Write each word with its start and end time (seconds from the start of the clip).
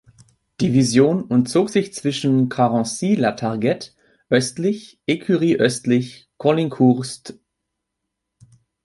Division 0.61 1.21
und 1.25 1.47
zog 1.47 1.69
sich 1.69 1.93
zwischen 1.93 2.49
Carency-La 2.49 3.33
Targette-östlich 3.33 4.99
Ecurie-östlich 5.05 6.27
Roclincourt-St. 6.43 7.35